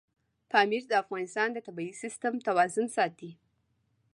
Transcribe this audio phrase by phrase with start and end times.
[0.51, 3.31] پامیر د افغانستان د طبعي سیسټم توازن ساتي.